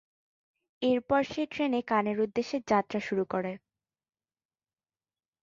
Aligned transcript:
এরপর 0.81 1.21
সে 1.23 1.43
ট্রেনে 1.51 1.81
কানের 1.87 2.17
উদ্দেশ্যে 2.19 2.57
যাত্রা 2.67 2.99
শুরু 2.99 3.23
করে। 3.25 3.51